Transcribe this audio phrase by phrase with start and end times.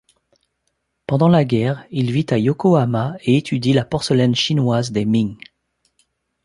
[1.05, 5.37] Pendant la guerre, il vit à Yokohama et étudie la porcelaine chinoise des Ming.